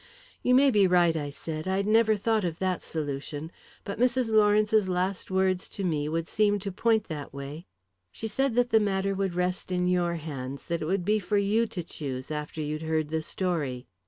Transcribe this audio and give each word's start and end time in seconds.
"You 0.41 0.55
may 0.55 0.71
be 0.71 0.87
right," 0.87 1.15
I 1.15 1.29
said. 1.29 1.67
"I'd 1.67 1.85
never 1.85 2.15
thought 2.15 2.43
of 2.43 2.57
that 2.57 2.81
solution, 2.81 3.51
but 3.83 3.99
Mrs. 3.99 4.29
Lawrence's 4.31 4.89
last 4.89 5.29
words 5.29 5.67
to 5.69 5.83
me 5.83 6.09
would 6.09 6.27
seem 6.27 6.57
to 6.61 6.71
point 6.71 7.03
that 7.03 7.31
way. 7.31 7.67
She 8.11 8.27
said 8.27 8.55
that 8.55 8.71
the 8.71 8.79
matter 8.79 9.13
would 9.13 9.35
rest 9.35 9.71
in 9.71 9.87
your 9.87 10.15
hands 10.15 10.65
that 10.65 10.81
it 10.81 10.85
would 10.85 11.05
be 11.05 11.19
for 11.19 11.37
you 11.37 11.67
to 11.67 11.83
choose, 11.83 12.31
after 12.31 12.61
you'd 12.61 12.81
heard 12.81 13.09
the 13.09 13.21
story." 13.21 13.85